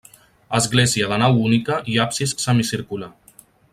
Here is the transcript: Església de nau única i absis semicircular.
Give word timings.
Església 0.59 1.09
de 1.11 1.19
nau 1.23 1.37
única 1.49 1.77
i 1.93 1.99
absis 2.07 2.33
semicircular. 2.47 3.11